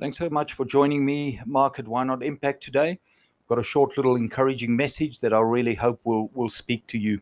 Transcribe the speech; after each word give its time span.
Thanks 0.00 0.16
so 0.16 0.30
much 0.30 0.54
for 0.54 0.64
joining 0.64 1.04
me, 1.04 1.42
Mark, 1.44 1.78
at 1.78 1.86
Why 1.86 2.04
Not 2.04 2.22
Impact 2.22 2.62
today. 2.62 3.00
Got 3.50 3.58
a 3.58 3.62
short 3.62 3.98
little 3.98 4.16
encouraging 4.16 4.74
message 4.74 5.20
that 5.20 5.34
I 5.34 5.40
really 5.40 5.74
hope 5.74 6.00
will, 6.04 6.30
will 6.32 6.48
speak 6.48 6.86
to 6.86 6.98
you. 6.98 7.20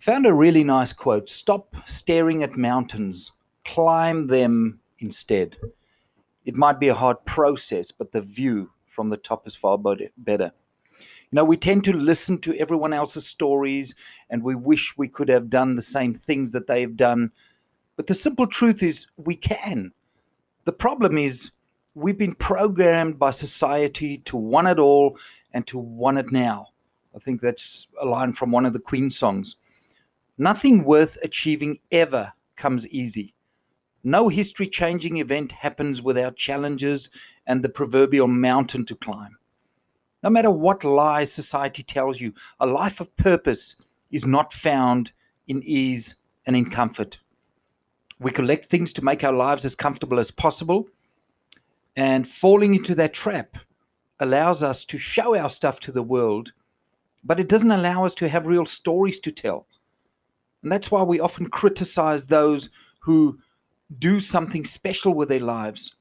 Found 0.00 0.26
a 0.26 0.34
really 0.34 0.62
nice 0.62 0.92
quote 0.92 1.30
Stop 1.30 1.74
staring 1.86 2.42
at 2.42 2.58
mountains, 2.58 3.32
climb 3.64 4.26
them 4.26 4.80
instead. 4.98 5.56
It 6.44 6.54
might 6.54 6.78
be 6.78 6.88
a 6.88 6.94
hard 6.94 7.24
process, 7.24 7.92
but 7.92 8.12
the 8.12 8.20
view 8.20 8.70
from 8.84 9.08
the 9.08 9.16
top 9.16 9.46
is 9.46 9.56
far 9.56 9.78
better. 9.78 10.52
You 10.98 11.32
know, 11.32 11.46
we 11.46 11.56
tend 11.56 11.82
to 11.84 11.94
listen 11.94 12.42
to 12.42 12.58
everyone 12.58 12.92
else's 12.92 13.26
stories 13.26 13.94
and 14.28 14.42
we 14.42 14.54
wish 14.54 14.98
we 14.98 15.08
could 15.08 15.30
have 15.30 15.48
done 15.48 15.76
the 15.76 15.82
same 15.82 16.12
things 16.12 16.52
that 16.52 16.66
they've 16.66 16.94
done. 16.94 17.32
But 17.96 18.06
the 18.06 18.14
simple 18.14 18.46
truth 18.46 18.82
is, 18.82 19.06
we 19.16 19.34
can. 19.34 19.94
The 20.68 20.72
problem 20.72 21.16
is 21.16 21.50
we've 21.94 22.18
been 22.18 22.34
programmed 22.34 23.18
by 23.18 23.30
society 23.30 24.18
to 24.26 24.36
want 24.36 24.68
it 24.68 24.78
all 24.78 25.16
and 25.54 25.66
to 25.66 25.78
want 25.78 26.18
it 26.18 26.30
now. 26.30 26.66
I 27.16 27.20
think 27.20 27.40
that's 27.40 27.88
a 27.98 28.04
line 28.04 28.34
from 28.34 28.50
one 28.50 28.66
of 28.66 28.74
the 28.74 28.78
Queen 28.78 29.08
songs. 29.08 29.56
Nothing 30.36 30.84
worth 30.84 31.16
achieving 31.22 31.78
ever 31.90 32.34
comes 32.56 32.86
easy. 32.88 33.32
No 34.04 34.28
history 34.28 34.66
changing 34.66 35.16
event 35.16 35.52
happens 35.52 36.02
without 36.02 36.36
challenges 36.36 37.08
and 37.46 37.62
the 37.64 37.70
proverbial 37.70 38.28
mountain 38.28 38.84
to 38.84 38.94
climb. 38.94 39.38
No 40.22 40.28
matter 40.28 40.50
what 40.50 40.84
lies 40.84 41.32
society 41.32 41.82
tells 41.82 42.20
you, 42.20 42.34
a 42.60 42.66
life 42.66 43.00
of 43.00 43.16
purpose 43.16 43.74
is 44.10 44.26
not 44.26 44.52
found 44.52 45.12
in 45.46 45.62
ease 45.62 46.16
and 46.44 46.54
in 46.54 46.68
comfort. 46.68 47.20
We 48.20 48.30
collect 48.30 48.66
things 48.66 48.92
to 48.94 49.04
make 49.04 49.22
our 49.22 49.32
lives 49.32 49.64
as 49.64 49.76
comfortable 49.76 50.18
as 50.18 50.30
possible. 50.30 50.88
And 51.96 52.26
falling 52.26 52.74
into 52.74 52.94
that 52.96 53.14
trap 53.14 53.58
allows 54.20 54.62
us 54.62 54.84
to 54.86 54.98
show 54.98 55.36
our 55.36 55.50
stuff 55.50 55.80
to 55.80 55.92
the 55.92 56.02
world, 56.02 56.52
but 57.24 57.38
it 57.38 57.48
doesn't 57.48 57.70
allow 57.70 58.04
us 58.04 58.14
to 58.16 58.28
have 58.28 58.46
real 58.46 58.66
stories 58.66 59.20
to 59.20 59.30
tell. 59.30 59.66
And 60.62 60.72
that's 60.72 60.90
why 60.90 61.02
we 61.02 61.20
often 61.20 61.48
criticize 61.48 62.26
those 62.26 62.70
who 63.00 63.38
do 63.96 64.20
something 64.20 64.64
special 64.64 65.14
with 65.14 65.28
their 65.28 65.40
lives 65.40 65.94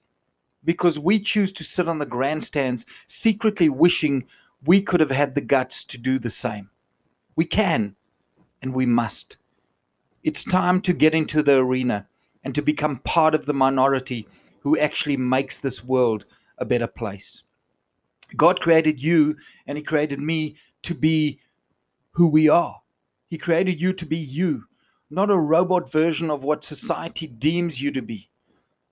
because 0.64 1.00
we 1.00 1.20
choose 1.20 1.52
to 1.54 1.64
sit 1.64 1.88
on 1.88 2.00
the 2.00 2.06
grandstands 2.06 2.86
secretly 3.08 3.70
wishing 3.70 4.26
we 4.66 4.82
could 4.82 5.00
have 5.00 5.12
had 5.12 5.36
the 5.36 5.42
guts 5.42 5.86
to 5.86 5.98
do 5.98 6.20
the 6.20 6.30
same. 6.30 6.70
We 7.36 7.46
can 7.46 7.96
and 8.62 8.74
we 8.74 8.86
must. 8.86 9.38
It's 10.28 10.44
time 10.44 10.82
to 10.82 10.92
get 10.92 11.16
into 11.16 11.42
the 11.42 11.60
arena 11.60 12.06
and 12.44 12.54
to 12.54 12.62
become 12.62 12.98
part 12.98 13.34
of 13.34 13.46
the 13.46 13.54
minority 13.54 14.28
who 14.60 14.78
actually 14.78 15.16
makes 15.16 15.62
this 15.62 15.86
world 15.86 16.26
a 16.58 16.66
better 16.66 16.86
place. 16.86 17.44
God 18.36 18.60
created 18.60 19.02
you 19.02 19.38
and 19.68 19.78
He 19.78 19.84
created 19.86 20.20
me 20.20 20.58
to 20.84 20.94
be 20.94 21.40
who 22.12 22.28
we 22.28 22.50
are. 22.50 22.82
He 23.30 23.38
created 23.38 23.80
you 23.82 23.94
to 23.94 24.06
be 24.06 24.18
you, 24.18 24.66
not 25.10 25.32
a 25.32 25.38
robot 25.38 25.90
version 25.90 26.30
of 26.30 26.44
what 26.44 26.66
society 26.66 27.28
deems 27.28 27.82
you 27.82 27.90
to 27.92 28.02
be. 28.02 28.30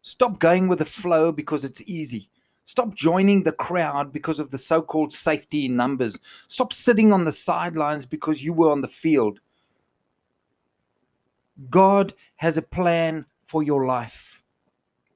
Stop 0.03 0.39
going 0.39 0.69
with 0.69 0.79
the 0.79 0.85
flow 0.85 1.33
because 1.33 1.65
it's 1.65 1.83
easy. 1.85 2.29
Stop 2.63 2.95
joining 2.95 3.43
the 3.43 3.51
crowd 3.51 4.13
because 4.13 4.39
of 4.39 4.51
the 4.51 4.57
so 4.57 4.81
called 4.81 5.11
safety 5.11 5.65
in 5.65 5.75
numbers. 5.75 6.17
Stop 6.47 6.71
sitting 6.71 7.11
on 7.11 7.25
the 7.25 7.31
sidelines 7.33 8.05
because 8.05 8.41
you 8.41 8.53
were 8.53 8.71
on 8.71 8.79
the 8.79 8.87
field. 8.87 9.41
God 11.69 12.13
has 12.37 12.57
a 12.57 12.61
plan 12.61 13.25
for 13.45 13.63
your 13.63 13.85
life, 13.85 14.43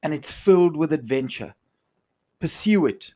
and 0.01 0.13
it's 0.13 0.31
filled 0.31 0.77
with 0.77 0.93
adventure. 0.93 1.55
Pursue 2.39 2.85
it, 2.85 3.13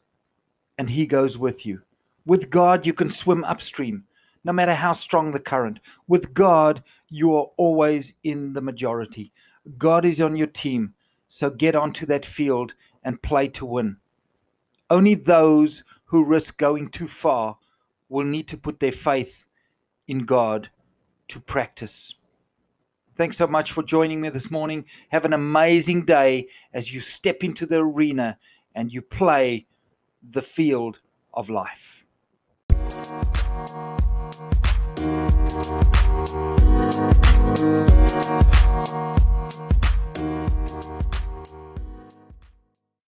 and 0.78 0.90
He 0.90 1.06
goes 1.06 1.38
with 1.38 1.66
you. 1.66 1.82
With 2.26 2.50
God, 2.50 2.86
you 2.86 2.94
can 2.94 3.10
swim 3.10 3.44
upstream, 3.44 4.06
no 4.44 4.52
matter 4.52 4.74
how 4.74 4.94
strong 4.94 5.32
the 5.32 5.40
current. 5.40 5.80
With 6.08 6.34
God, 6.34 6.84
you 7.10 7.36
are 7.36 7.48
always 7.58 8.14
in 8.24 8.54
the 8.54 8.62
majority. 8.62 9.32
God 9.78 10.04
is 10.04 10.22
on 10.22 10.36
your 10.36 10.48
team, 10.48 10.94
so 11.28 11.50
get 11.50 11.76
onto 11.76 12.06
that 12.08 12.26
field 12.26 12.76
and 13.04 13.22
play 13.22 13.48
to 13.50 13.66
win. 13.66 13.98
Only 14.90 15.16
those 15.16 15.84
who 16.06 16.26
risk 16.26 16.58
going 16.58 16.90
too 16.90 17.08
far 17.08 17.58
will 18.10 18.26
need 18.26 18.48
to 18.50 18.58
put 18.58 18.80
their 18.80 18.92
faith 18.92 19.46
in 20.08 20.26
God 20.26 20.70
to 21.30 21.40
practice. 21.40 22.14
Thanks 23.16 23.38
so 23.38 23.46
much 23.46 23.72
for 23.72 23.84
joining 23.84 24.22
me 24.22 24.30
this 24.30 24.50
morning. 24.50 24.86
Have 25.10 25.24
an 25.24 25.34
amazing 25.34 26.06
day 26.06 26.48
as 26.74 26.92
you 26.92 27.00
step 27.00 27.44
into 27.44 27.68
the 27.68 27.78
arena 27.78 28.40
and 28.74 28.92
you 28.92 29.04
play 29.04 29.68
the 30.28 30.42
field 30.42 31.00
of 31.32 31.48
life. 31.52 32.08